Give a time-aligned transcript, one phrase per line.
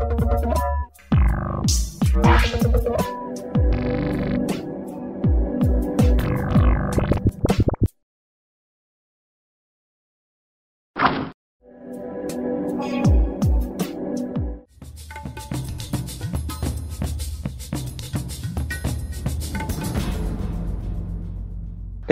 [0.00, 0.67] Thank you.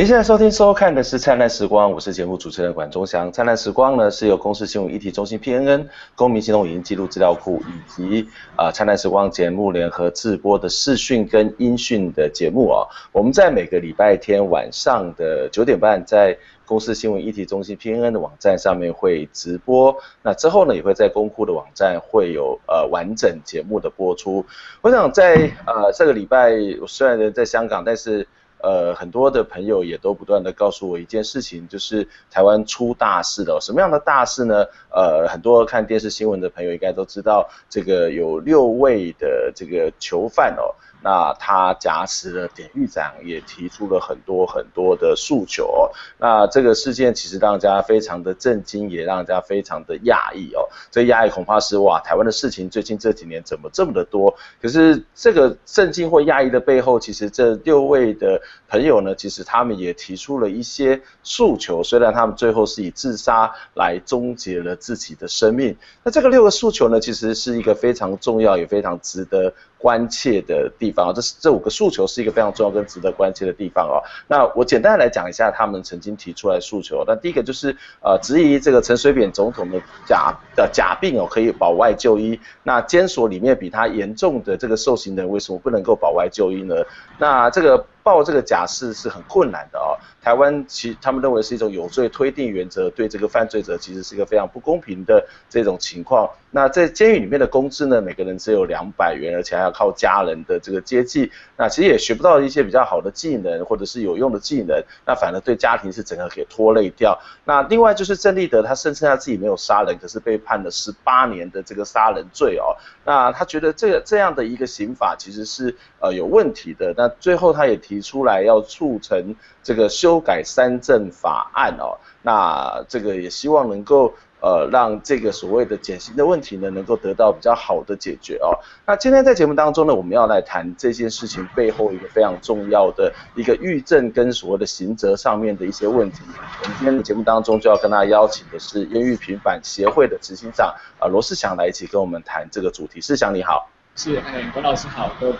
[0.07, 3.27] 您现在收听收看的是《灿烂时光》，我是节目主持人管中祥。
[3.32, 5.84] 《灿烂时光》呢是由公司新闻议题中心 PNN、
[6.14, 12.87] 公民行动影音记录资料库以及啊《灿烂时光》节目联合制播的视讯跟音讯的节目啊。
[13.11, 19.92] 我们在每个礼拜天晚上的九点半，在公司新闻议题中心 PNN 的网站上面会直播。
[20.23, 24.47] 那之后呢，也会在公库的网站会有呃完整节目的播出。
[24.83, 26.52] 我想在呃这个礼拜，
[26.86, 28.25] 虽然人在香港，但是。
[28.59, 33.59] 呃，很多的朋友也都不断的告诉我一件事情，就是台湾出大事了。
[33.60, 34.64] 什么样的大事呢？
[34.91, 40.74] 呃，很多看电视新闻的朋友应该都知道，这个有六位的这个囚犯哦。
[41.09, 45.89] 那他挟持了典狱长，也提出了很多很多的诉求。
[46.19, 50.69] 那这个事件其实让大家非常的震惊，也让大家非常的讶异哦。
[50.91, 54.36] 这讶异恐怕是哇，台湾的事情最近这几年怎么这么的多？
[54.61, 61.84] 可是这个震惊或讶异的背后，其实这六位的朋友呢，其实他们也提出了一些诉求。
[61.84, 69.55] 虽然他们最后是以自杀来终结了自己的生命，那这个六个诉求呢，其实是一个非常重要也非常值得
[69.87, 74.03] 关切的地方，这是这五个诉求是一个非常重要跟值得关切的地方哦。
[74.27, 77.05] 那我简单来讲一下他们曾经提出来诉求。
[77.06, 77.70] 那第一个就是
[78.03, 86.75] 呃质疑这个陈水扁总统的假的假病哦可以保外就医，那监所里面比他严重的这个受刑人为什么不能够保外就医呢？
[87.17, 87.87] 那这个。
[88.06, 89.98] 报这个假释是很困难的哦。
[90.22, 96.30] 台湾其他们认为是一种有罪推定原则，对这个犯罪者其实是一个非常不公平的这种情况。
[96.52, 107.18] 那在监狱里面的工资呢，每个人只有两百元，而且还要靠家人的这个接济，那其实也学不到一些比较好的技能或者是有用的技能，那反而对家庭是整个给拖累掉。
[107.45, 112.74] 那另外就是郑立德，他声称他自己没有杀人，可是被判了十八年的这个杀人罪哦。
[113.05, 116.95] 那他觉得这个这样的一个刑法其实是呃有问题的。
[116.96, 117.95] 那最后他也提。
[117.96, 124.12] 提出来要促成这个修改三政法案哦，那这个也希望能够
[124.42, 128.52] 呃让这个所谓的减刑的问题呢能够得到比较好的解决哦。
[128.84, 136.20] 那今天在节目当中呢，我们要来谈这件事情背后一个非常重要的一个狱政跟所谓的刑责上面的一些问题。
[136.62, 143.00] 我们今天的节目当中就要跟大家邀请的是冤狱平反协会的执行长啊罗世祥来一起跟我们谈这个主题。
[143.00, 145.37] 世祥你好，是哎，管老师好，各位。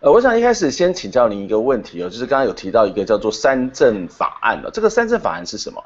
[0.00, 5.82] 呃，我想一开始先请教您一个问题哦，就是刚刚有提到一个叫做三证法案了，这个三证法案是什么？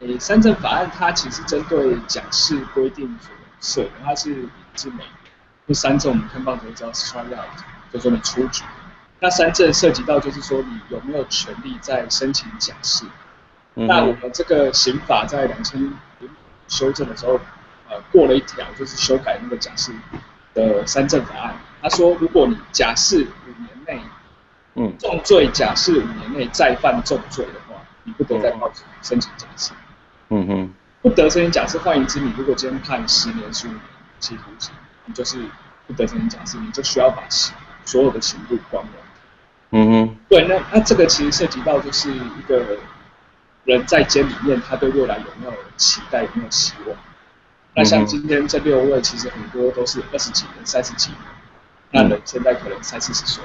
[0.00, 3.16] 诶，三证法案它其实针对假释规定
[3.60, 5.06] 所设的，它是引自美国。
[5.66, 7.38] 那三证我们看报纸都知道是 trial，
[7.92, 8.64] 就说你出局。
[9.20, 13.04] 那三证涉及到就是说你有没有权利在申请假释。
[13.76, 16.28] 嗯、那我们这个刑法在两千零
[16.66, 17.34] 修正的时候，
[17.88, 19.92] 呃，过了一条就是修改那个假释
[20.52, 21.41] 的三证法案。
[21.82, 24.00] 他说，如果你假释五年内
[24.74, 28.70] 嗯，重罪假释五年内再犯重罪的话，你不得再报
[29.02, 29.72] 申请假释。
[30.30, 31.76] 嗯哼，不得申请假释。
[31.78, 33.80] 换言之，你如果今天判十年、十五年
[34.20, 34.72] 期徒刑，
[35.06, 35.44] 你就是
[35.88, 37.24] 不得申请假释，你就需要把
[37.84, 38.92] 所有的刑度关完。
[39.72, 42.78] 嗯哼，对，那那这个其实涉及到就是一个
[43.64, 46.96] 人在监里面，他对未来有没有期待，有没有希望？
[47.74, 51.20] 那像今天这六位，其实很多都是二十几年、三十几年，
[51.92, 53.44] 那人现在可能三四十岁。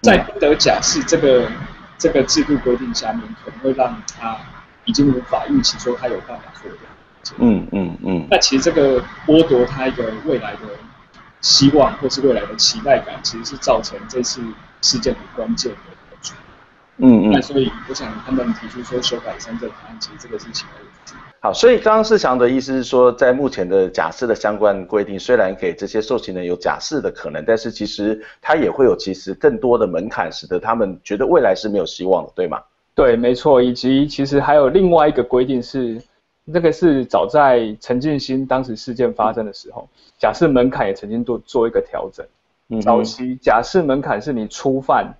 [0.00, 1.50] 在不得假释这个
[1.96, 4.36] 这个制度规定下面，可能会让他
[4.84, 6.76] 已经无法预期说他有办法做的。
[7.38, 8.28] 嗯嗯嗯。
[8.30, 10.58] 那其实这个剥夺他一个未来的
[11.40, 14.42] 希望，或是未来的期待感，其实是造成这次
[14.82, 15.78] 事件的关键的
[16.10, 16.34] 因素。
[16.98, 17.30] 嗯嗯。
[17.32, 20.66] 那所以我想他们提出说修改三政法案，其实这个事情
[21.44, 32.62] 好，所以刚刚世祥的意思是说，在目前的假释的相关规定，虽然给这些受刑人有假释的可能，但是其实他也会有其实更多的门槛，使得他们觉得未来是没有希望的，对吗？
[32.94, 33.60] 对，没错。
[33.60, 36.00] 以及其实还有另外一个规定是，
[36.46, 39.86] 那个是早在陈进兴当时事件发生的时候，
[40.18, 42.24] 假释门槛也曾经做做一个调整。
[42.70, 45.14] 嗯，早期假释门槛是你初犯，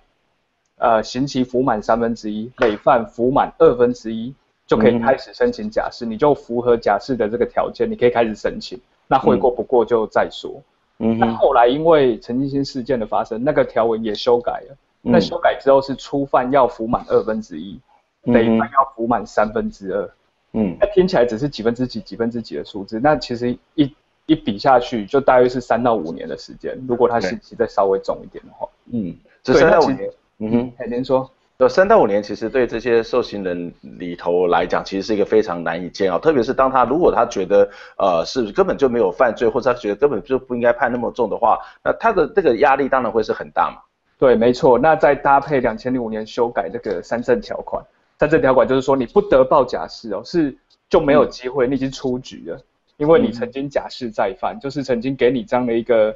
[0.79, 4.33] 呃，刑期服满三分之一，累犯服满二分之一。
[4.67, 8.79] 就可以开始申请假释，嗯、你就符合假释的这个条件，你可以开始申请。
[9.07, 10.61] 那会过不过就再说。
[10.97, 14.77] 嗯，那后来因为陈进兴事件的发生，那个条文也修改了。
[15.03, 17.79] 嗯、那修改之后是初犯要服满二分之一，
[18.23, 20.09] 累犯要服满三分之二。
[20.53, 23.93] 嗯，那听起来只是几分之几、几分之几的数字，那其实一
[24.25, 26.75] 一比下去就大约是三到五年的时间。
[26.87, 30.09] 如果他刑期再稍微重一点的话，嗯，这三到五年，
[30.39, 31.29] 嗯哼，哎，您说。
[31.57, 36.19] 有三到五年，其实对这些受刑人里头来讲，其实是一个非常难以煎熬。
[36.19, 43.77] 特别是当他如果他觉得呃是根本就没有犯罪，或者他觉得根本就不应该判那么重的话，那他的这个压力当然会是很大嘛。
[44.17, 44.77] 对，没错。
[44.77, 47.81] 那再搭配两千零五年修改这个三振条款，
[48.19, 50.53] 三振条款就是说你不得报假释哦，是
[50.89, 52.59] 就没有机会，你已经出局了，
[52.97, 56.13] 因为你曾经假释再犯，就是曾经给你这样的一个，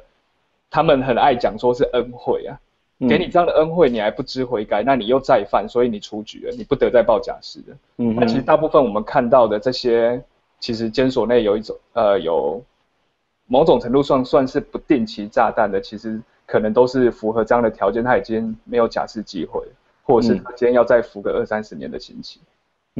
[0.70, 2.60] 他们很爱讲说是恩惠啊。
[3.08, 7.76] 给你这样的恩惠，你还不知悔改，那你又再犯，所以你出局了，你不得再报假释的。
[7.96, 10.22] 嗯，那其实大部分我们看到的这些，
[10.58, 12.62] 其实监所内有一种呃有
[13.46, 19.66] 某种程度上算是不定期炸弹的，其实可能都是符合这样的条件，他已经没有假释机会，
[20.02, 22.40] 或者是他今天要再服个二三十年的刑期。
[22.42, 22.46] 嗯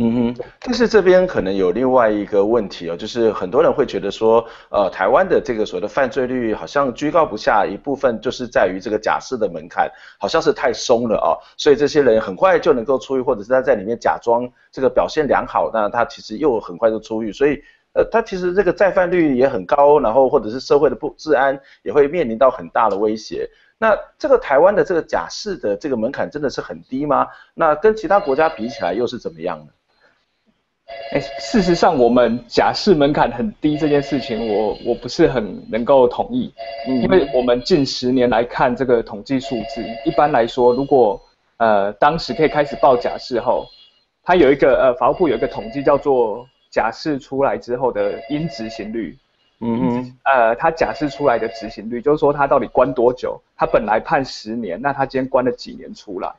[0.03, 17.63] 嗯哼，但是这边可能有另外一个问题哦，就是很多人会觉得说，呃，台湾的这个所谓的犯罪率好像居高不下，一部分就是在于这个假释的门槛好像是太松了哦，所以这些人很快就能够出狱，或者是他在里面假装这个表现良好，那他其实又很快就出狱，所以
[17.93, 23.47] 呃，他其实这个再犯率也很高，然后或者是社会的不治安也会面临到很大的威胁。
[23.77, 27.27] 那这个台湾的这个假释的这个门槛真的是很低吗？
[27.53, 29.67] 那跟其他国家比起来又是怎么样呢？
[31.13, 36.55] 哎，事实上，我们假释门槛很低这件事情我，我我不是很能够同意，
[36.87, 41.21] 嗯，因为我们近十年来看这个统计数字，一般来说，如果
[41.57, 43.67] 呃当时可以开始报假释后，
[44.23, 49.19] 它有一个呃法务部有一个统计叫做假释出来之后的因执行率，
[49.59, 56.31] 嗯嗯，呃，他假释出来的执行率，就是说他到底关多久，他本来判十年，那他今天关了几年出来，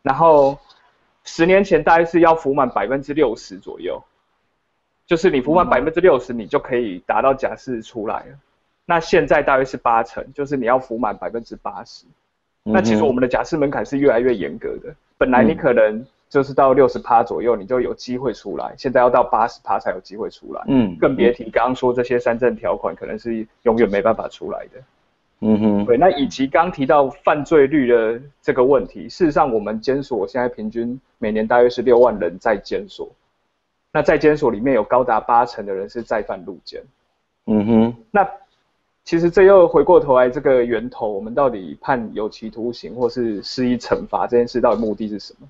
[0.00, 0.58] 然后。
[1.30, 4.02] 十年前大概是要服满百分之六十左右，
[5.06, 8.38] 就是你服满百分之六十，你就可以达到假释出来了。
[8.86, 12.06] 那现在大约是八成，就是你要服满百分之八十。
[12.62, 20.62] 那其实我们的假释门槛是越来越严格的，本来你可能就是到六十趴左右，你就有机会出来，现在要到八十趴才有机会出来。
[20.66, 24.80] 嗯，更别提刚刚说这些三证条款，可能是永远没办法出来的。
[25.40, 33.08] 嗯哼，对，那以及刚提到犯罪率的这个问题，事实上我们监所现在平均每年大约是六万人在监所，
[33.92, 36.82] 那在监所里面有高达八成的人是再犯入监。
[37.46, 38.28] 嗯哼，那
[39.04, 45.46] 其实这又回过头来，这个源头我们到底判有期徒刑或是施以惩罚这件事到底目的是什么？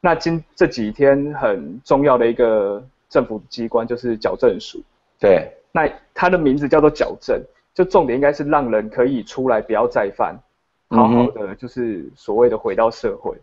[0.00, 4.82] 那今这几天很重要的一个政府机关就是矫正署，
[5.20, 7.40] 对，那它的名字叫做矫正。
[7.80, 10.38] 就重点应该是让人可以出来不要再犯，
[10.90, 13.34] 好好的就是所谓的回到社会。
[13.34, 13.40] 嗯、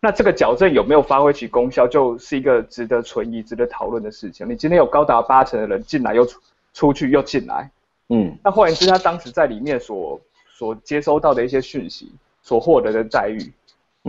[0.00, 4.46] 那这个矫正有没有发挥其功效，就是一个值得存疑、值得讨论的事情。
[4.46, 6.40] 你今天有高达八成的人进来又出
[6.74, 7.70] 出去又进来，
[8.10, 10.20] 嗯，那换言之，他当时在里面所
[10.52, 12.12] 所接收到的一些讯息，
[12.42, 13.50] 所获得的待遇，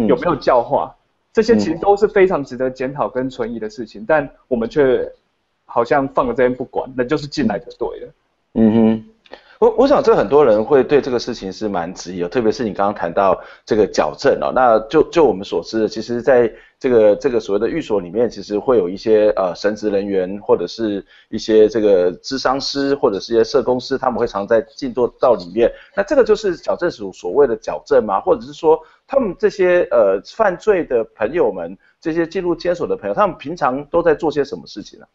[0.06, 0.94] 有没有教化，
[1.32, 4.04] 这些其实都是非常值得检讨跟存疑的事情。
[4.06, 5.10] 但我们却
[5.64, 8.14] 好像放在这边不管，那就是进来就对了。
[8.56, 9.06] 嗯哼，
[9.64, 28.20] 我我想这很多人会对这个事情是蛮质疑的，特别是你刚刚谈到这个矫正哦，那就就我们所知的，其实在这个这个所谓的寓所里面，其实会有一些呃神职人员或者是一些这个咨商师或者是一些社工师，他们会常在进度到里面，那这个就是矫正署所谓的矫正吗？
[28.20, 28.78] 或者是说
[29.08, 35.06] 他们这些呃犯罪的朋友们，这些进入监所的朋友，他们平常都在做些什么事情呢？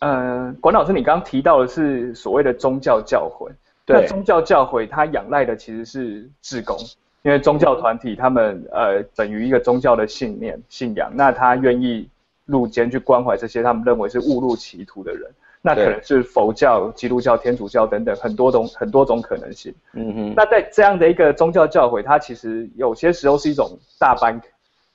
[0.00, 3.50] 呃，管老师，你刚刚提到的是所谓的宗教教诲，
[3.84, 6.76] 对，那宗教教诲它仰赖的其实是志工，
[7.22, 12.08] 因为宗教团体他们呃等于一个宗教的信念信仰，那他愿意
[12.46, 15.30] 入监去关怀这些他们认为是误入歧途的人，
[15.60, 19.74] 那可能是佛教、基督教、天主教等等很多种很多种可能性。
[19.92, 24.40] 嗯哼，那在这样的一个宗教教诲，它其实有些时候是一种大班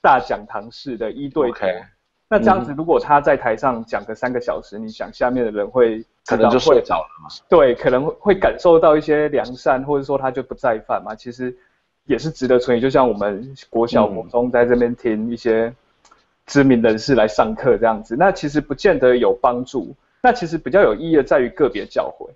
[0.02, 1.56] 大讲堂式的一对多。
[1.56, 1.84] Okay.
[2.27, 7.29] 那这样子，如果他在台上讲个三个小时，嗯、你想下面的人会可能就睡着了嘛？
[7.48, 11.13] 对，可能会感受到一些良善，或者说他就不再犯嘛。
[11.13, 11.55] 其实
[12.05, 12.82] 也是值得存疑。
[12.82, 15.72] 就像我们国小、国中在这边听一些
[16.48, 19.96] 知名人士来上课这样子，那其实不见得有帮助。
[20.24, 22.27] 那其实比较有意义的在于个别教诲。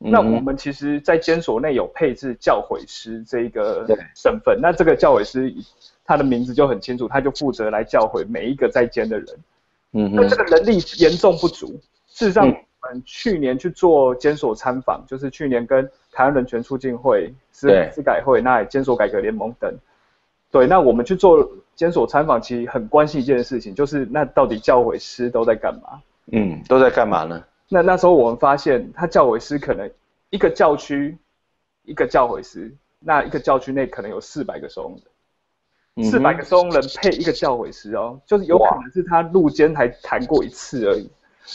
[0.00, 4.58] 嗯、那我们其实，在监所内有配置教诲师这一个身份。
[4.60, 5.50] 那这个教诲师。
[6.04, 9.26] 他的名字就很清楚，他就负责来教诲每一个在监的人。
[9.92, 11.68] 嗯，那这个能力严重不足。
[12.08, 19.72] 事实上，我们去年去做监所参访，就是去年跟台湾人权促进会、司司改会、那监所改革联盟等，
[20.50, 26.02] 对，那我们去做监所参访，其实很关心一件事情，就是那到底教诲师都在干嘛？
[26.32, 27.42] 嗯，都在干嘛呢？
[27.68, 29.90] 那那时候我们发现，他教诲师可能
[30.30, 31.16] 一个教区
[31.84, 35.02] 一个教诲师，那一个教区内可能有四百个收容人，
[36.02, 41.08] 四百个收容人配一个教诲师哦，就是有可能是他入监还谈过一次而已。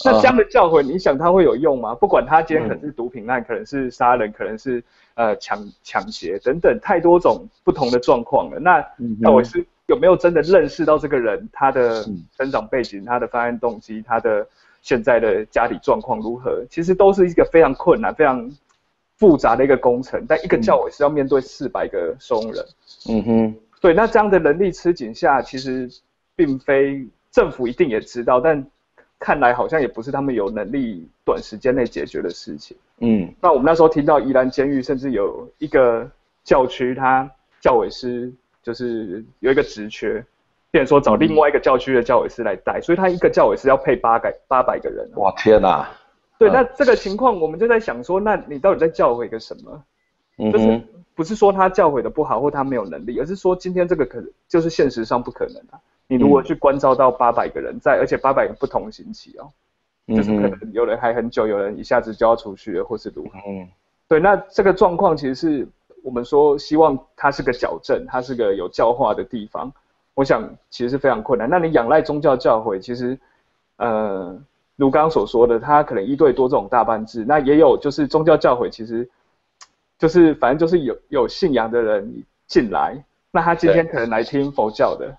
[0.06, 1.94] 那这样的教诲，你想他会有用吗？
[1.96, 4.82] 不管他今天可能是毒品案，可能是杀人，可能是
[5.16, 8.60] 呃抢抢劫等等，太多种不同的状况了。
[8.60, 8.80] 那
[9.22, 12.06] 教诲师有没有真的认识到这个人他的
[12.38, 14.48] 成长背景、他的犯案动机、他的
[14.82, 16.64] 现在的家里状况如何？
[16.70, 18.50] 其实都是一个非常困难、非常
[19.18, 20.24] 复杂的一个工程。
[20.30, 22.66] 但一个教诲师要面对四百个收容人，
[23.10, 25.90] 嗯哼，对，那这样的人力吃紧下，其实
[26.36, 28.66] 并非政府一定也知道，但。
[29.22, 32.78] 看来好像也不是他们有能力短时间内解决的事情。
[33.00, 36.10] 嗯，那我们那时候听到宜兰监狱甚至有一个
[36.46, 38.32] 教区，他教委师
[38.64, 40.24] 就是有一个职缺，
[40.72, 45.06] 变说找另外一个教区的教委师来带，所以他一个教委师要配八百八百个人。
[45.18, 45.86] 哇天哪！
[46.38, 49.84] 对，那这个情况我们就在想说，那你到底在教诲个什么？
[50.40, 50.82] 嗯，就是
[51.14, 55.80] 不是说他教诲的不好或他没有能力，而是说今天这个可能就是现实上不可能啊。
[56.08, 59.52] 你如果去关照到八百个人在，而且八百个不同刑期哦，
[60.08, 63.32] 就是可能有人还很久，有人一下子就要出去了，或是如何？
[63.48, 63.68] 嗯，
[64.08, 65.68] 对，那这个状况其实是
[66.02, 69.72] 我们说希望它是个矫正，它是个有教化的地方。
[70.16, 71.48] 我想其实是非常困难。
[71.48, 73.18] 那你仰赖宗教教诲，其实
[73.78, 74.36] 呃，
[74.76, 79.08] 如刚刚所说的，他可能一对多这种大班制，那也有就是宗教教诲，其实
[80.00, 82.98] 就是反正就是有有信仰的人进来，
[83.32, 85.16] 那他今天可能来听佛教的。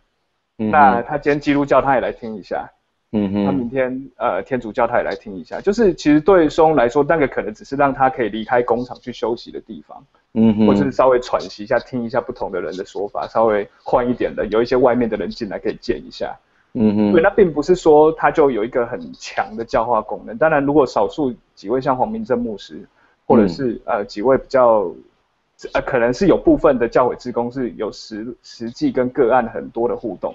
[0.56, 2.68] 那他今天基督教他也来听一下，
[3.12, 16.36] 嗯哼，他明天呃天主教他也来听一下，就是其实对松来说，那个可能只是让他可以离开工厂去休息的地方，嗯哼，或者是稍微喘息一下，听一下不同的人的说法，稍微换一点的，有一些外面的人进来可以见一下，
[16.74, 20.36] 嗯哼，对，那并不是说他就有一个很强的教化功能。
[20.36, 22.86] 当然，如果少数几位像黄明正牧师，
[23.30, 24.92] 或者是、嗯、呃几位比较。
[25.74, 30.34] 呃，可能是有部分的教诲职工是有实实际跟个案很多的互动，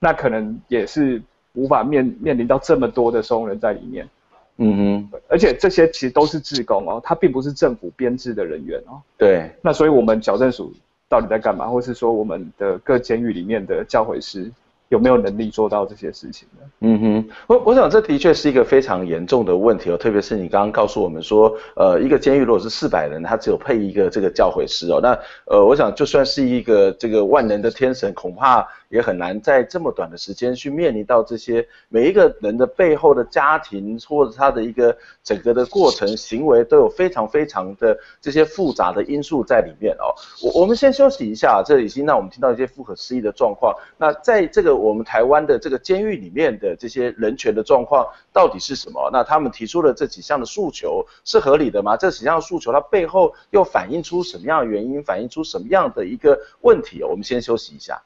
[0.00, 4.08] 那可能也是无法面面临到这么多的收容人在里面。
[4.56, 9.00] 嗯哼，而且这些其实都是志工哦，他并不是政府编制的人员哦。
[9.16, 9.48] 对。
[9.62, 10.74] 那所以我们矫正署
[11.08, 14.50] 到底在干嘛，或是说我们的各监狱里面的教诲师？
[14.88, 16.62] 有没有能力做到这些事情呢？
[16.80, 28.66] 嗯哼，我我想这的确是一个非常严重的问题哦，特别是你刚刚告诉我们说，呃，一个监狱如果是四百人，他只有配一个这个教诲师哦，那呃，我想就算是一个这个万能的天神，恐怕。
[28.88, 40.14] 也很难在这么短的时间去面临到这些每一个人的背后的家庭或者他的一个整个的过程行为都有非常非常的这些复杂的因素在里面哦。
[40.42, 43.74] 我我们先休息一下，这已经让我们听到一些不可思议的状况。
[43.98, 49.10] 那在这个我们台湾的这个监狱里面的这些人权的状况到底是什么？
[49.12, 51.96] 那他们提出的这几项的诉求是合理的吗？
[51.96, 55.02] 这几项诉求它背后又反映出什么样的原因？
[55.02, 57.02] 反映出什么样的一个问题？
[57.02, 58.02] 我们先休息一下。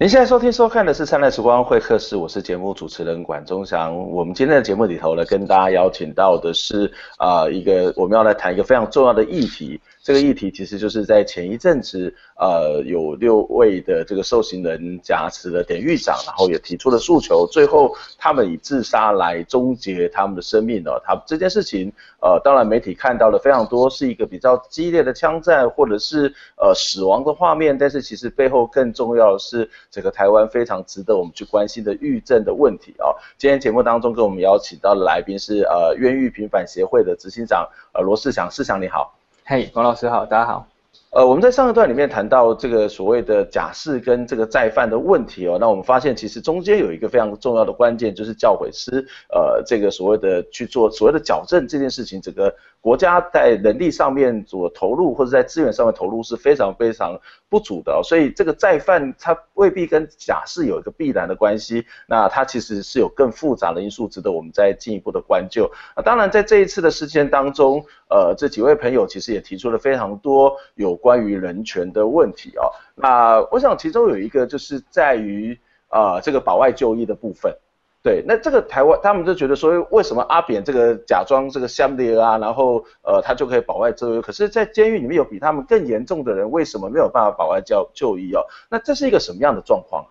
[0.00, 3.94] 您现在收听收看的是《灿烂时光会客室》，我是节目主持人管中祥。
[3.94, 9.78] 我们今天的节目里头呢，跟大家邀请到的是啊、一个我们要来谈一个非常重要的议题。
[10.02, 20.98] 这个议题其实就是在前一阵子，呃，有六位的这个受刑人挟持了典狱长，然后也提出了诉求，最后他们以自杀来终结他们的生命哦。
[21.04, 21.92] 他这件事情，
[22.22, 33.14] 呃，当然媒体看到了非常多是一个比较激烈的枪战或者是呃死亡的画面，但是其实背后更重要的是整个台湾非常值得我们去关心的狱政的问题哦。
[33.36, 39.19] 今天节目当中跟我们邀请到的来宾是呃冤狱平反协会的执行长呃罗世祥，世祥你好。
[39.50, 40.64] 嘿，王老师好，大家好。
[41.10, 65.70] 呃，我们在上一段里面谈到这个所谓的假释跟这个再犯的问题哦，那我们发现其实中间有一个非常重要的关键，就是教诲师，呃，这个所谓的去做所谓的矫正这件事情，整个国家在人力上面所投入或者在资源上面投入是非常非常不足的哦，所以这个再犯它未必跟假释有一个必然的关系，那它其实是有更复杂的因素值得我们再进一步的关注。
[65.94, 72.72] 那当然在这一次的事件当中，呃，这几位朋友其实也提出了非常多有关于人权的问题哦。
[72.94, 75.58] 那我想其中有一个就是在于，
[75.88, 77.54] 啊、这个保外就医的部分。
[78.02, 88.40] 对，那这个台湾他们就觉得说，为什么阿扁这个假装这个香烈啊，然后呃他就可以保外就医，可是，在监狱里面有比他们更严重的人，为什么没有办法保外就就医哦？
[88.70, 90.06] 那这是一个什么样的状况？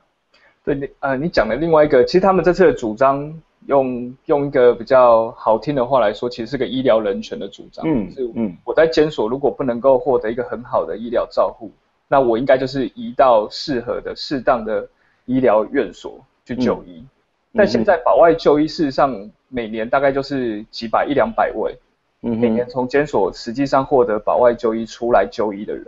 [0.63, 3.33] 对，你呃你讲的另外一个，其实他们这次的主张，
[3.65, 7.83] 用用一个比较好听的话来说，其实是个医疗人权的主张。
[7.87, 11.71] 嗯嗯，我在监所如果不能够获得一个很好的医疗照护，
[12.07, 14.87] 那我应该就是移到适合的、适当的
[15.25, 16.99] 医疗院所去就医。
[16.99, 17.09] 嗯
[17.53, 21.75] 但现在保外就医，事实上每年大概就是几百一两百位，
[22.21, 25.85] 嗯，每年从监所实际上获得保外就医出来就医的人，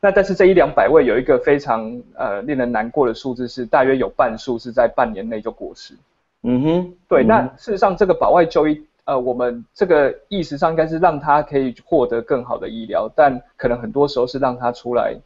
[0.00, 5.94] 那但是这一两百位有一个非常呃令人难过的数字是，大约有半数是在半年内就过世。
[6.42, 15.16] 嗯哼，对，那事实上这个保外就医，呃，我们这个意识上应该是让他可以获得更好的医疗，但可能很多时候是让他出来。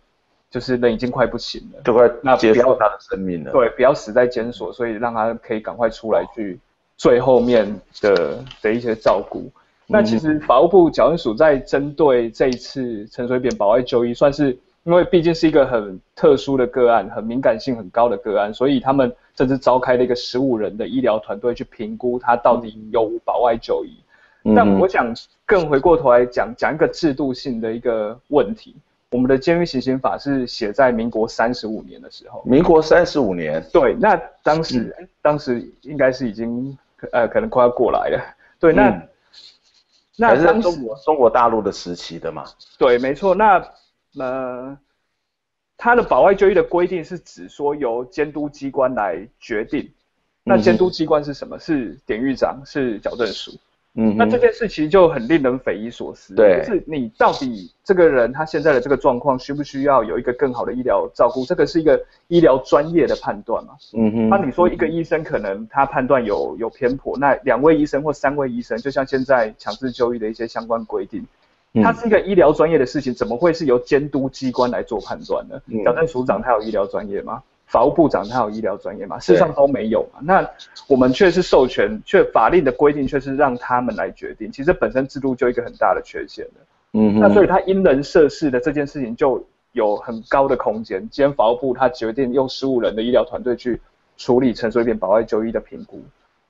[0.52, 3.50] 就是人已经快不行了，就快那结束他的生命了。
[3.50, 6.60] 对，不要死在监所，所以让他可以赶快出来去
[6.98, 7.66] 最后面
[8.02, 9.40] 的的一些照顾。
[9.40, 9.52] 嗯、
[9.88, 14.50] 那其实法务部矫正署在针对这一次陈水扁保外就医，算是
[14.84, 23.96] 因为毕竟是一个很特殊的个案，很敏感性很高的个案，所以他们甚至召开了一个十五人的医疗团队去评估他到底有无保外就医。
[24.44, 25.14] 嗯、但我想
[25.46, 28.76] 更回过头来讲，讲一个制度性的一个问题。
[29.12, 32.42] 我们的监狱行刑法是写在民国三十五年的时候。
[32.44, 33.62] 民国三十五年。
[33.70, 36.76] 对，那当时、嗯、当时应该是已经
[37.12, 38.34] 呃可能快要过来了。
[38.58, 39.08] 对，那、嗯、
[40.16, 42.44] 那当时中国中国大陆的时期的嘛。
[42.78, 43.34] 对，没错。
[43.34, 43.62] 那
[44.18, 44.76] 呃，
[45.76, 49.92] 他的保外就医的规定是指说由监督机关来决定。
[50.42, 51.56] 那监督机关是什么？
[51.56, 53.52] 嗯、是典狱长，是矫正署。
[53.94, 56.34] 嗯，那这件事其实就很令人匪夷所思。
[56.34, 61.44] 对，就是你到底这个人他现在的这个状况需不需要有一个更好的医疗照顾？
[61.44, 63.74] 这个是一个医疗专业的判断嘛。
[63.92, 64.28] 嗯哼。
[64.30, 71.26] 那你说一个医生可能他判断有有偏颇，那两位医生或三位医生，就像现在强制就医的一些相关规定，
[71.82, 75.60] 它是一个医疗专业的事情，怎么会是由监督机关来做判断呢？
[75.84, 77.42] 矫正署长他有医疗专业吗？
[77.72, 79.18] 法务部长他有医疗专业嘛？
[79.18, 80.20] 事实上都没有嘛。
[80.22, 80.46] 那
[80.86, 84.52] 我们却是授权，却法令的规定却是让他们来决定。
[84.52, 86.66] 其实本身制度就一个很大的缺陷了。
[86.92, 87.18] 嗯。
[87.18, 91.00] 那所以他因人设事的这件事情就有很高的空间。
[91.10, 93.80] 今天法务部他决定用十五人的医疗团队去
[94.18, 95.98] 处理陈水扁保外就医的评估。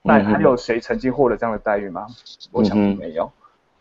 [0.03, 2.09] 那还有谁曾经获得这样的待遇吗？
[2.51, 3.31] 我想没有。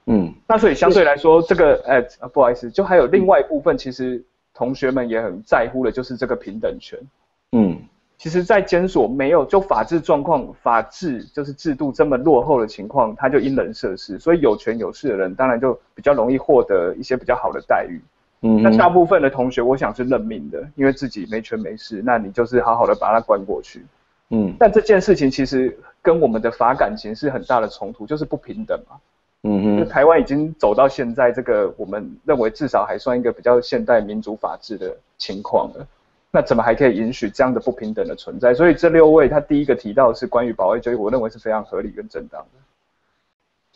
[0.05, 0.31] 嗯。
[0.47, 4.23] 那所以相对来说，这个呃不好意思，就还有另外一部分，其实
[4.53, 6.99] 同学们也很在乎的，就是这个平等权。
[7.51, 7.77] 嗯，
[8.17, 17.99] 其实，在监所没有就法治状况，法治就是制度这么落后的情况，他就因人设事，所以有权有势的人当然就比较容易获得一些比较好的待遇。
[18.43, 23.85] 嗯，那大部分的同学，我想是认命的，因为自己没权没势，那你就是好好的把他关过去。
[24.29, 28.95] 嗯，但这件事情其实跟我们的法感情是很大的冲突，就是不平等嘛。
[29.43, 35.85] 嗯哼，就台湾已经走到现在这个我们认为至少还算一个比较现代民主法治的情况了。
[36.33, 38.53] 那怎么还可以允许这样的不平等的存在？
[38.53, 42.47] 所以这六位他第一个提到是关于保外就医，我认为是非常合理跟正当的。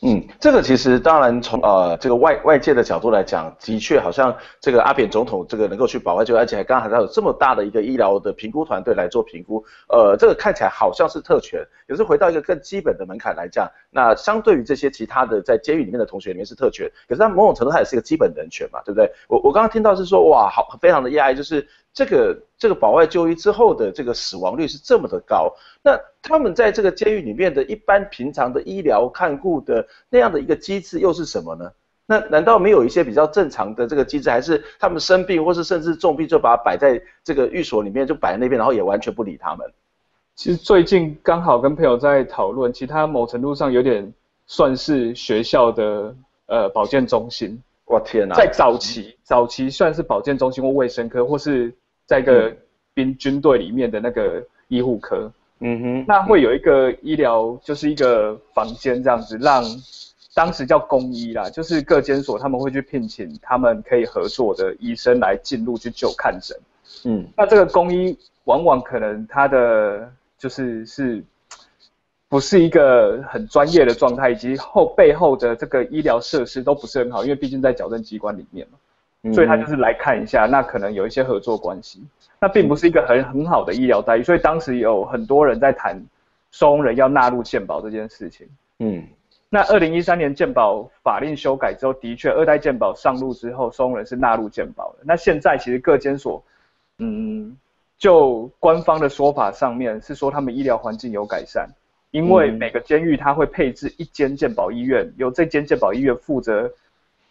[0.02, 19.10] 嗯，这个其实当然从呃这个外外界的角度来讲，的确好像这个阿扁总统这个能够去保外就医，而且还刚刚还有这么大的一个医疗的评估团队来做评估，呃，这个看起来好像是特权，也是回到一个更基本的门槛来讲，那相对于这些其他的在监狱里面的同学里面是特权，可是他某种程度他也是一个基本人权嘛，对不对？
[19.30, 21.68] 我我刚刚听到是说哇，好非常的讶异，就是。
[21.96, 31.72] 这个这个保外就医之后的这个死亡率是这么的高，那他们在这个监狱里面的一般平常的医疗看护的那样的一个机制又是什么呢？
[32.06, 39.66] 那难道没有一些比较正常的这个机制，还是他们生病或是甚至重病就把它摆在这个寓所里面就摆在那边，然后也完全不理他们？
[40.36, 44.14] 其实最近刚好跟朋友在讨论，其他某程度上有点
[44.48, 46.14] 算是学校的
[46.48, 47.58] 呃保健中心。
[47.86, 51.74] 我天哪，在早期早期算是保健中心或卫生科或是。
[52.06, 52.56] 在一个
[52.94, 59.64] 兵军队里面的那个医护科，嗯哼，那会有一个医疗，就是一个房间这样子，让
[60.34, 66.58] 当时叫公医啦，就是各监所他们会去聘请他们可以合作的医生来进入去就看诊，
[67.06, 71.24] 嗯，那这个公医往往可能他的就是是，
[72.28, 78.78] 不是一个很专业的状态，以及后背后的这个医疗设施都不是很好，因为毕竟在矫正机关里面嘛。
[79.34, 82.04] 所以他就是来看一下，那可能有一些合作关系，
[82.40, 86.00] 那并不是一个很很好的医疗待遇，所以当时有很多人在谈
[86.52, 88.48] 收容人要纳入健保这件事情。
[88.80, 89.04] 嗯，
[89.50, 95.00] 那二零一三年健保法令修改之后，的确二代健保上路之后，收容人是纳入健保的。
[95.04, 96.44] 那现在其实各监所，
[97.00, 97.58] 嗯，
[97.98, 101.68] 就官方的说法上面是说他们医疗环境有改善，
[102.12, 106.72] 因为每个监狱它会配置一间健保医院，由这间健保医院负责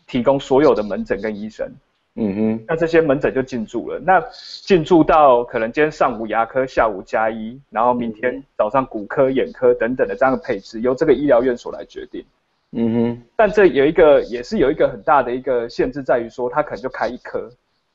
[0.07, 1.71] 提供所有的门诊跟医生。
[2.17, 3.99] 嗯哼，那这些门诊就进驻了。
[3.99, 4.23] 那
[4.63, 12.25] 进驻到可能今天上午牙科，下午加医，然后明天早上骨科、眼科等等的这样的配置，由这个医疗院所来决定。
[12.71, 17.51] 嗯哼，但这有一个也是有一个很大的一个限制，在于说他可能就开一科，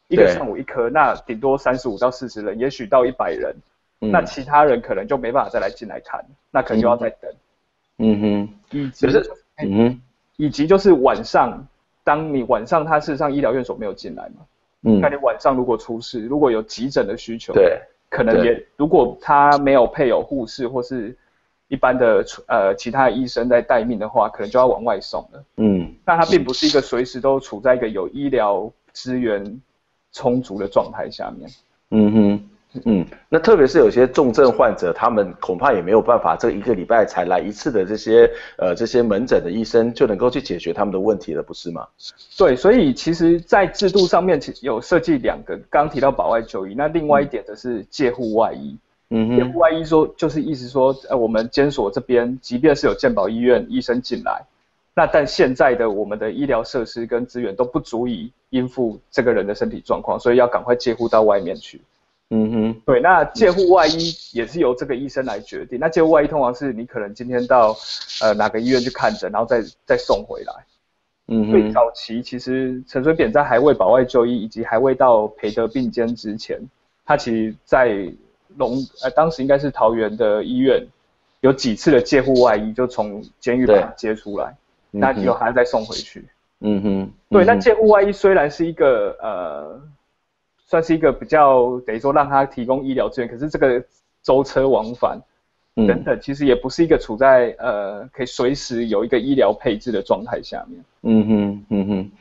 [0.09, 3.55] 一个上午一科，那顶多三十五到四十人，也许到一百人，
[4.01, 7.31] 嗯，那其他人可能就没办法再来进来看，那可能就要再等。
[7.99, 9.31] 嗯哼，以及是
[9.63, 10.01] 嗯哼，
[10.35, 11.65] 以及就是晚上。
[12.09, 14.41] 当你晚上，他事实上医疗院所没有进来嘛？
[14.81, 21.15] 嗯，那你晚上如果出事，如果有急诊的需求，对，可能也如果他没有配有护士或是
[21.67, 25.43] 一般的呃其他的医生在待命的话，可能就要往外送了。
[25.57, 29.61] 嗯，那他并不是一个随时都处在一个有医疗资源
[30.11, 31.47] 充足的状态下面。
[31.91, 32.49] 嗯哼。
[32.85, 41.87] 嗯，那特别是有些重症患者，他们恐怕也没有办法，这一个礼拜才来一次的这些呃这些门诊的医生就能够去解决他们的问题了，不是吗？
[42.37, 48.77] 对，所以其实，在制度上面，其实有设计两个，刚刚提到保外就医，那另外一点的是介护外医。
[49.09, 54.45] 嗯，介护外医说就是意思说，呃，我们监所这边，即便是有健保医院医生进来，
[54.93, 61.81] 那但现在的我们的医疗设施跟资源都不足以应付这个人的身体状况，所以要赶快介护到外面去。
[62.31, 65.79] 嗯哼，对，那介护外医也是由这个医生来决定。
[65.79, 67.75] 那介护外医通常是你可能今天到
[68.21, 70.53] 呃哪个医院去看诊，然后再再送回来。
[71.27, 76.59] 嗯哼，最早期其实陈水扁在还未保外就医以及还未到培德并监之前，
[77.03, 78.07] 他其实在
[78.57, 80.85] 龙呃当时应该是桃园的医院
[81.41, 84.55] 有几次的介护外医就从监狱把他接出来，
[84.91, 86.23] 那就还要再送回去。
[86.59, 89.81] 嗯哼，对，那介护外医虽然是一个呃。
[90.69, 93.83] 算是一个比较等于说让他提供医疗资源，可是这个
[94.21, 95.19] 舟车往返
[95.73, 100.79] 等等，其实也不是一个处在呃可以随时有一个医疗配置的状态下面。
[101.01, 102.11] 嗯哼，嗯哼。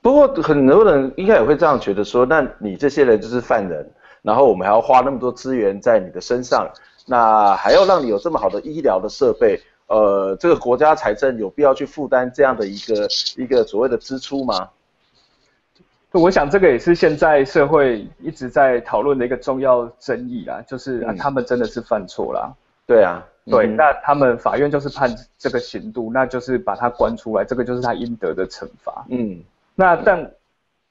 [0.00, 3.84] 不过很多人应该也会这样觉得说，那你这些人就是犯人，
[4.22, 6.70] 然后我们还要花那么多资源在你的身上，
[7.06, 14.68] 那还要让你有这么好的医疗的设备，呃，这个国家财政有必要去负担这样的一个一个所谓的支出吗？
[16.12, 22.52] 我想这个也是现在社会一直在讨论的一个重要争议啦，就是、啊、他们真的是犯错啦。
[22.84, 29.06] 对啊，对，嗯、那他们法院就是判这个刑度，那就是把他关出来，这个就是他应得的惩罚。
[29.08, 29.38] 嗯，
[29.76, 30.28] 那但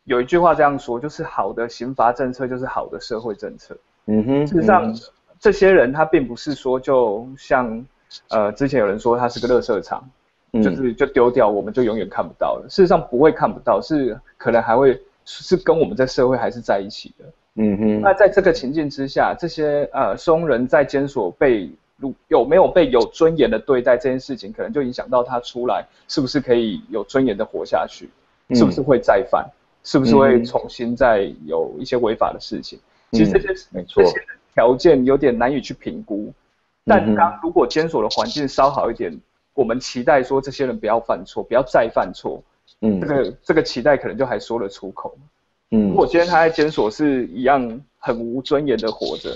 [0.05, 3.75] 有一句话这样说，就是好的刑罚政策就是好的社会政策。
[4.05, 4.95] 嗯哼，事实上、嗯、
[5.37, 7.85] 这些人他并不是说就像
[8.29, 10.09] 呃之前有人说他是个垃圾场，
[10.53, 12.65] 嗯、就是就丢掉我们就永远看不到了。
[12.69, 14.97] 事实上不会看不到，是可能还会。
[15.29, 18.01] 是跟我们在社会还是在一起的，嗯哼。
[18.01, 21.69] 那在这个情境之下，这些呃松人在监所被
[22.27, 28.09] 有没有被有尊严的对待这件事情，可能就影响到他出来是不是可以有尊严的活下去，
[28.47, 29.47] 嗯、是不是会再犯，
[29.83, 32.79] 是不是会重新再有一些违法的事情。
[33.11, 34.15] 嗯、其实这些没错，这些
[34.55, 36.33] 条件有点难以去评估。
[36.85, 39.15] 但当如果监所的环境稍好一点，
[39.53, 42.41] 我们期待说这些人不要犯错，不要再犯错。
[42.81, 45.17] 嗯，这个这个期待可能就还说得出口。
[45.71, 49.31] 嗯，如果今天他在监所是一样很无尊严的活着，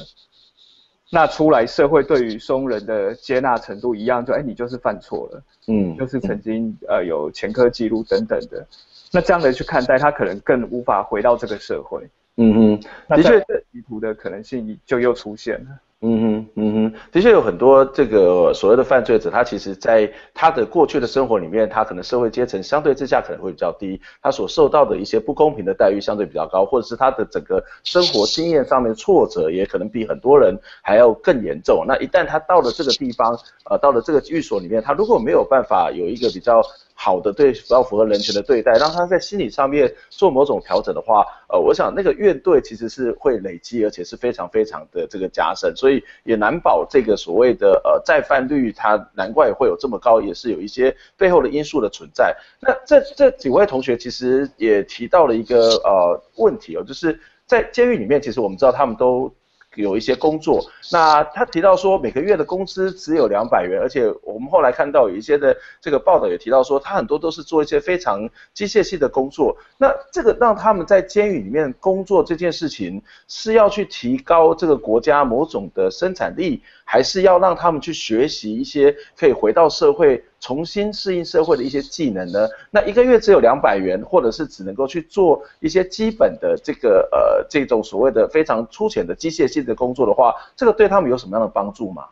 [1.12, 8.66] 那出来社会对于松人的接纳程度一样，就哎你就是犯错了，嗯，就是曾经呃有前科记录等等的，
[9.12, 12.02] 那这样的去看待他，可能更无法回到这个社会。
[12.38, 15.70] 嗯嗯，的确，这歧途的可能性就又出现了。
[16.06, 31.86] 嗯哼，嗯哼，的确有很多这个所谓的犯罪者，他其实在他的过去的生活里面，他可能社会阶层相对之下可能会比较低，他所受到的一些不公平的待遇相对比较高，或者是他的整个生活经验上面挫折也可能比很多人还要更严重。
[31.88, 33.40] 那一旦他到了这个地方，
[33.70, 36.62] 呃，到了这个寓所里面，他如果没有办法有一个比较
[36.94, 46.04] 好的对，比较符合人权的对待，让他在心理上面做某种调整的话，呃，我想那个怨怼其实是会累积，而且是非常非常的这个加深，所以。
[46.24, 52.36] 也难保这个所谓的呃再犯率，它难怪会有这么高，也是有一些背后的因素的存在。
[52.60, 59.34] 那这这几位同学其实也提到了一个呃问题哦，就是在监狱里面，其实我们知道他们都。
[59.76, 69.58] 有一些工作，那他提到说每个月的工资只有两百元，而且我们后来看到有一些的这个报道也提到说，他很多都是做一些非常机械性的工作。
[69.78, 82.48] 那这个让他们在监狱里面工作这件事情，是要去提高这个国家某种的生产力，还是要让他们去学习一些可以回到社会、重新适应社会的一些技能呢？
[82.70, 92.06] 那一个月只有两百元，或者是只能够去做一些基本的这个呃这种所谓的非常粗浅的机械性的工作的话，这个对他们有什么样的帮助吗？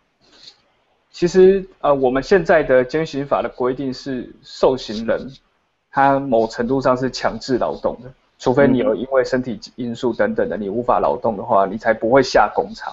[1.11, 5.29] 其实呃，我们现在的监刑法的规定是受刑人，
[5.91, 8.09] 他某程度上是强制劳动的。
[8.39, 12.91] 除非你有因为身体因素等等的，你无法劳动的话，你才不会下工厂。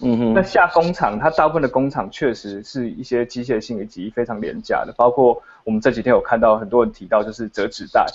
[0.00, 0.34] 嗯哼。
[0.34, 8.06] 那下工厂，它大部分的工厂确实是一些机械性以及非常廉价的，包括我们这几天有看到很多人提到，就是折纸袋、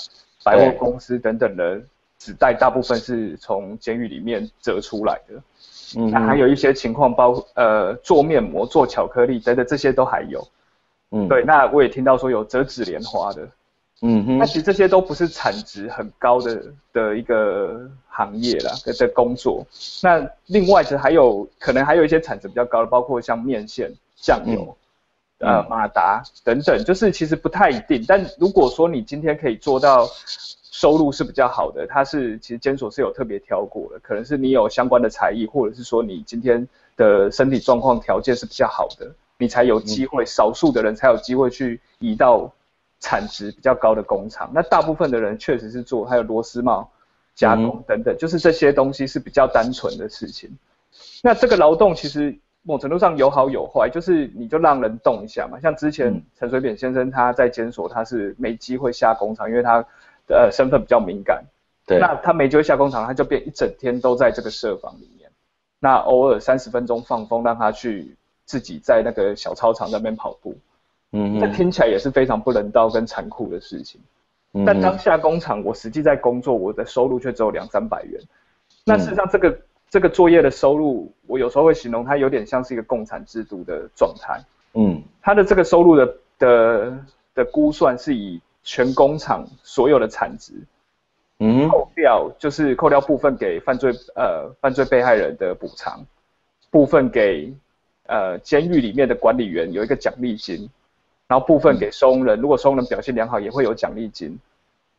[0.44, 1.82] 百货公司等等的
[2.18, 5.42] 纸袋，大部分是从监狱里面折出来的。
[5.98, 6.10] 嗯。
[6.10, 10.48] 那还有一些情况，包呃做面膜、做巧克力等等，这些都还有。
[11.12, 11.28] 嗯。
[11.28, 13.48] 对，那我也听到说有折纸莲花的。
[14.06, 16.62] 嗯哼，那其实这些都不是产值很高的
[16.92, 19.66] 的一个行业啦，的工作。
[20.02, 24.76] 那另外其实还有可能还有一些产值比较高的，包括像面线、酱油、
[25.40, 28.04] 嗯、呃马达等等，就是其实不太一定。
[28.06, 42.52] 但如果说你今天可以做到收入是比较好的，它是其实监所是有特别挑过的，可能是你有相关的才艺，或者是说你今天的身体状况条件是比较好的，你才有机会，少数的人才有机会去移到。
[43.04, 46.90] 产值比较高的工厂，那大部分的人确实是做，还有螺丝帽
[47.36, 50.50] 加工等等，嗯，就是这些东西是比较单纯的事情。
[51.22, 55.60] 那这个劳动其实某程度上有好有坏，就是你就让人动一下嘛。
[55.60, 59.86] 像之前陈水扁先生他在监所，他是没机会下工厂，因为他
[60.26, 61.44] 的身份比较敏感。
[61.86, 62.00] 对。
[62.00, 65.30] 那他没机会下工厂，他就变一整天都在这个社房里面。
[65.82, 70.56] 那偶尔三十分钟放风，让他去自己在那个小操场那边跑步。
[71.16, 74.02] 嗯，这听起来也是非常不人道跟残酷的事情。
[74.54, 78.20] 嗯，但当下工厂，我实际在工作，我的收入却只有两三百元。
[78.84, 79.58] 那事实上，这个
[79.92, 84.42] 这个作业的收入，我有时候会形容它有点像是一个共产制度的状态。
[84.74, 86.98] 嗯，它的这个收入的的
[87.36, 90.54] 的估算是以全工厂所有的产值，
[91.40, 96.04] 嗯，扣掉就是扣掉部分给犯罪呃犯罪被害人的补偿，
[96.72, 97.54] 部分给
[98.08, 100.68] 呃监狱里面的管理员有一个奖励金。
[101.34, 104.38] 然后部分给收容人，如果收容人表现良好，也会有奖励金。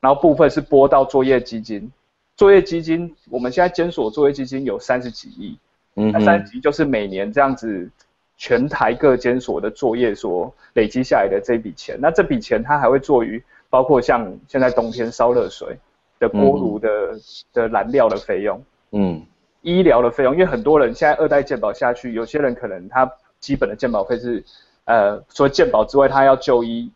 [0.00, 1.92] 然后部分是拨到作业基金，
[2.36, 5.56] 作业基金我们现在监所作业基金有三十几亿，
[5.94, 7.88] 嗯，那三十几亿就是每年这样子
[8.36, 11.96] 全台各监所的作业所累积下来的这笔钱。
[12.00, 15.78] 那这笔钱它还会做于包括像现在冬天烧热水
[16.18, 17.20] 的锅炉的、嗯、
[17.52, 19.22] 的燃料的费用，嗯，
[19.62, 24.42] 医疗的费用，因为很多人现在二代健保下去，有些人可能他基本的健保费是。
[24.84, 26.90] 呃，除了健保之外，他要就医，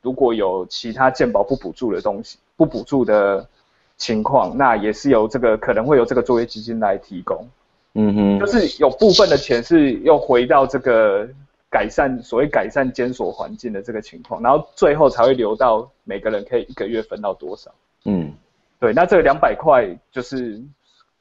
[0.00, 3.46] 如果有其他健保不补助的东西，不补助的
[3.96, 7.48] 情况，那也是由这个可能会由这个作业基金来提供。
[7.94, 11.28] 嗯哼，就是有部分的钱是又回到这个
[11.68, 17.70] 改善所谓改善监所环境的这个情况，然后最后才会留到每个人可以一个月分到多少。
[18.04, 18.32] 嗯，
[18.78, 20.62] 对，那这个两百块就是，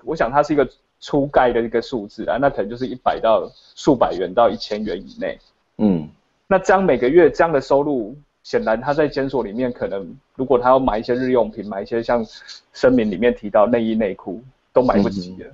[0.05, 5.37] 我想它是一个初概的一个数字啊，那可能就是一百到数百元到一千元以内。
[5.83, 6.07] 嗯，
[6.47, 12.23] 那这样每个月这样的收入，显然他在监所里面可能，如果他要买一些日用品，买一些像
[12.71, 15.47] 声明里面提到内衣内裤都买不起了，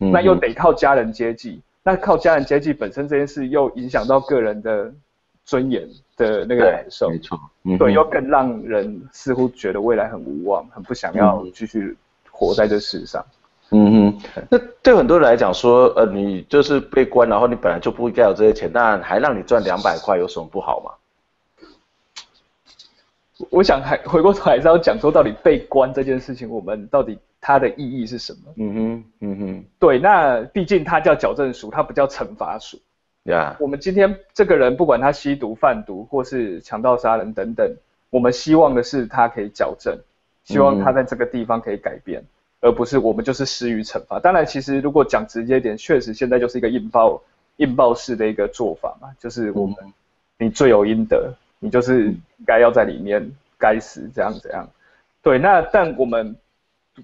[0.00, 4.92] 嗯，那又得靠家人接济，那靠家人接济本身这件事又影响到个人的
[5.44, 11.96] 尊严的那个感受，没错，嗯，对，又更让人似乎觉得未来很无望，很不想要继续
[12.30, 13.20] 活在这世上。
[13.28, 13.35] 嗯
[13.70, 20.92] 哼，那对很多人来讲说，呃，你就是被关，然后你本来就不应该有这些钱，但还让你赚两百块，有什么不好吗？
[23.50, 28.52] 我想还回过头还是要讲说，到底被关这件事情，我们到底它的意义是什么？
[28.56, 32.78] 嗯哼，嗯哼，对，那毕竟它叫矫正署，它不叫惩罚署。
[33.24, 37.68] 呀，我们今天这个人不管他吸毒、贩毒或是强盗、杀人等等，
[38.10, 39.98] 我们希望的是他可以矫正，
[40.44, 42.20] 希望他在这个地方可以改变。
[42.20, 42.26] 嗯
[42.66, 44.18] 而不是我们就是施予惩罚。
[44.18, 47.22] 当然，其实如果讲直接点，确实现在就是一个引爆
[47.58, 49.76] 引爆式的一个做法嘛，就是我们
[50.36, 52.12] 你罪有应得，你就是
[52.44, 54.68] 该要在里面该死这样这样。
[55.22, 56.34] 对，那但我们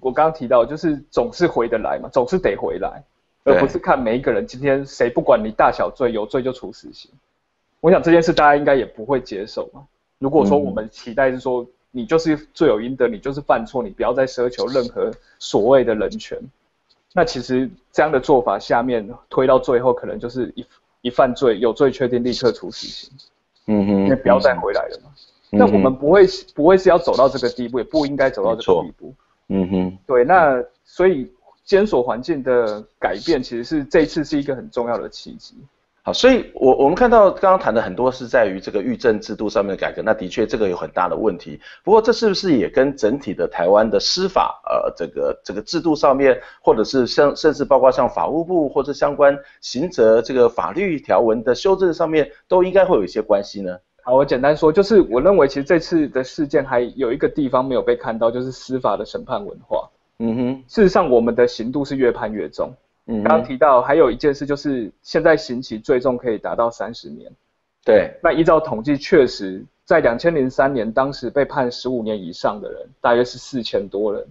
[0.01, 3.01] 我刚刚提到，就是总是回得来嘛，总是得回来，
[3.45, 7.09] 而不是看每一个人今天谁不管你大小罪，有罪就处死刑。
[7.79, 9.87] 我想这件事大家应该也不会接受嘛。
[10.19, 11.65] 如果说我们期待是说。
[11.95, 16.39] 你就是罪有应得，你就是犯错，你不要再奢求任何所谓的人权。
[17.13, 20.65] 那其实这样的做法下面推到最后，可能就是一
[21.01, 23.11] 一犯罪有罪确定立刻处死刑。
[23.67, 25.11] 嗯哼，因为不要再回来了嘛。
[25.51, 26.25] 嗯、那我们不会
[26.55, 29.13] 不会是要走到这个地步，也不应该走到这个地步。
[29.49, 31.31] 嗯哼，对，那所以
[31.63, 35.53] 监所环境的改变其实是这一次是一个很重要的契机。
[36.05, 41.57] 好，所以我我们看到刚刚谈的很多是在于这个预政制度上面的改革，那的确这个有很大的问题。
[41.81, 53.77] 不过这是不是也跟整体的台湾的司法呃这个这个制度上面，或者是像甚至包括像法务部或者相关刑责这个法律条文的修正上面，都应该会有一些关系呢？
[54.03, 59.89] 好，我简单说，就是我认为其实这次的事件还有一个地方没有被看到，就是司法的审判文化。
[60.19, 62.73] 嗯哼，事实上我们的刑度是越判越重。
[63.07, 67.31] 嗯，刚刚提到还有一件事，就是现在刑期最重可以达到三十年。
[67.83, 74.25] 对，那依照统计，确实在两千零三年，当时被判十五年以上的人大约是四千多人。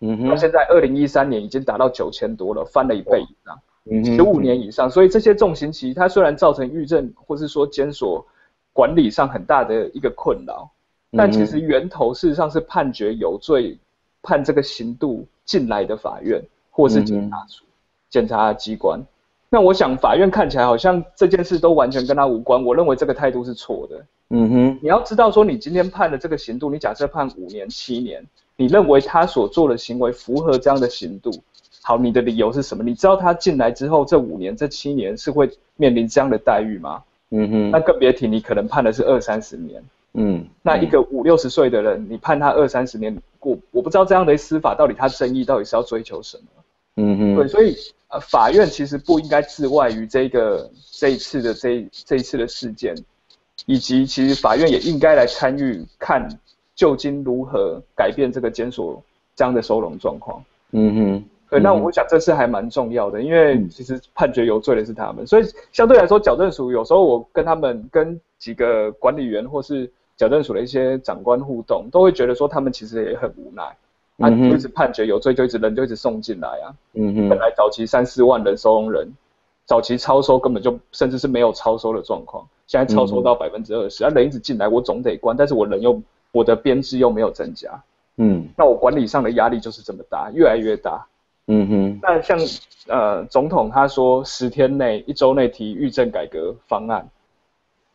[0.00, 3.58] 嗯哼，那现在二零一三年已经达到九千多了，翻了一倍以上。
[4.04, 8.22] 十五年以上，所以这些重刑期，它虽然造成狱政或是说监所
[8.74, 10.70] 管理上很大的一个困扰，
[11.12, 13.78] 但其实源头事实上是判决有罪，
[14.20, 16.38] 判这个刑度进来的法院
[16.70, 17.64] 或是警察署。
[18.10, 19.00] 检察机关，
[19.50, 22.64] 那我想法院看起来好像这件事都完全跟他无关。
[22.64, 24.04] 我认为这个态度是错的。
[24.30, 28.22] 嗯哼，你要知道说，你今天判的这个刑度，你假设判五年、七年，
[28.56, 31.30] 你认为他所做的行为符合这样的刑度，
[31.82, 32.84] 好，你的理由是什么？
[32.84, 37.02] 你知道他进来之后这五年、这七年是会面临这样的待遇吗？
[37.30, 39.82] 嗯哼，那更别提你可能判的是二三十年。
[40.14, 46.44] 嗯，那一个五六十岁的人，你判他二三十年，我我不知道这样的司法到底他正义到底是要追求什么？
[46.98, 47.74] 嗯哼，对，所以。
[48.10, 52.94] 呃，法院其实不应该置外于这个这一次的这这一次的事件，
[53.66, 56.26] 以及其实法院也应该来参与看
[56.74, 59.02] 究竟如何改变这个监所
[59.36, 60.42] 这样的收容状况。
[60.70, 73.76] 嗯哼，对，那我想这次还蛮重要的，因为其实判决有罪的是他们，所以相对来说矫正署有时候我跟他们跟几个管理员或是矫正署的一些长官互动，都会觉得说他们其实也很无奈。
[74.18, 76.74] 他就一直判决有罪，就一直人就一直送进来啊。
[76.94, 77.28] 嗯哼。
[77.28, 79.08] 本来早期三四万人收容人，
[79.64, 86.02] 早期超收根本就甚至是没有超收的状况，现在超收到百分之二十，啊人一直进来，我总得关，但是我人又
[86.32, 87.80] 我的编制又没有增加。
[88.16, 88.48] 嗯。
[88.56, 91.06] 那我管理上的压力就是这么大，越来越大。
[91.46, 91.98] 嗯哼。
[92.02, 92.36] 那像
[92.88, 97.08] 呃总统他说十天内一周内提狱政改革方案，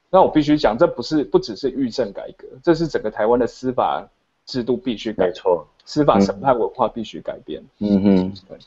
[0.09, 4.07] 那我必须讲，这不是不只是狱政改革，这是整个台湾的司法
[4.45, 5.25] 制度必须改。
[5.25, 5.67] 没错。
[5.85, 7.61] 司法审判文化必须改变。
[7.79, 8.57] 嗯哼，对，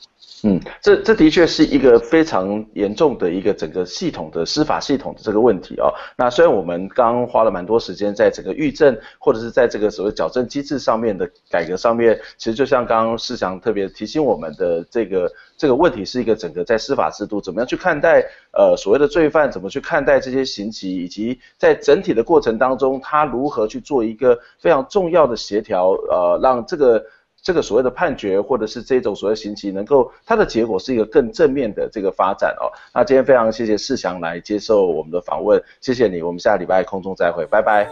[0.43, 5.91] 嗯，这这的确是一个非常严重的一个整个系统的司法系统的这个问题哦。
[6.15, 27.03] 那虽然我们刚花了蛮多时间在整个预政或者是在这个所谓矫正机制上面的改革上面，其实就像刚刚世祥特别提醒我们的这个这个问题是一个整个在司法制度怎么样去看待呃所谓的罪犯，怎么去看待这些刑期，以及在整体的过程当中，他如何去做一个非常重要的协调，呃，让这个。
[27.39, 32.67] 这个所谓的判决，或者是这种所谓刑期，能够它的结果是一个更正面的这个发展哦。
[32.93, 37.87] 那今天非常谢谢世祥来接受我们的访问，谢谢你，我们下礼拜空中再会，拜拜。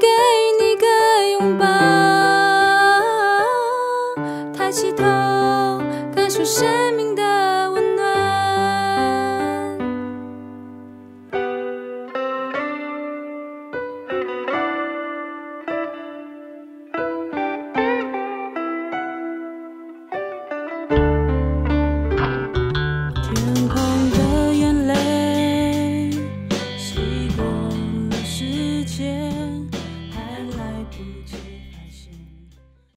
[0.00, 0.06] 给
[0.60, 0.86] 你个
[1.32, 1.64] 拥抱，
[4.56, 5.02] 抬起头，
[6.14, 6.97] 感受生命。